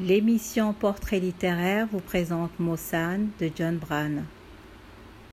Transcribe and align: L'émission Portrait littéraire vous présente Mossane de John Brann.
L'émission 0.00 0.72
Portrait 0.72 1.20
littéraire 1.20 1.86
vous 1.92 2.00
présente 2.00 2.58
Mossane 2.58 3.28
de 3.38 3.50
John 3.54 3.76
Brann. 3.76 4.24